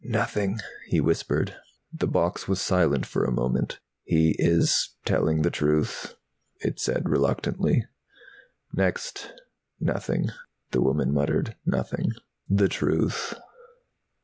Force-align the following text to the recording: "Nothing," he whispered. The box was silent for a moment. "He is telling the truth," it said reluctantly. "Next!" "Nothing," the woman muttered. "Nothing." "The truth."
"Nothing," 0.03 0.59
he 0.87 0.99
whispered. 0.99 1.57
The 1.93 2.07
box 2.07 2.47
was 2.47 2.59
silent 2.59 3.05
for 3.05 3.23
a 3.23 3.31
moment. 3.31 3.79
"He 4.01 4.35
is 4.39 4.95
telling 5.05 5.43
the 5.43 5.51
truth," 5.51 6.15
it 6.59 6.79
said 6.79 7.07
reluctantly. 7.07 7.85
"Next!" 8.73 9.31
"Nothing," 9.79 10.29
the 10.71 10.81
woman 10.81 11.13
muttered. 11.13 11.55
"Nothing." 11.67 12.13
"The 12.49 12.67
truth." 12.67 13.35